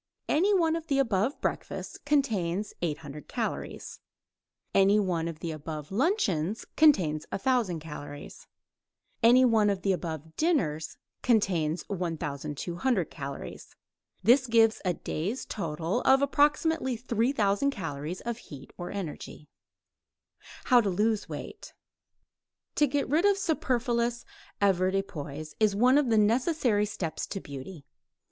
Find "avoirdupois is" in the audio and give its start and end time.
24.59-25.75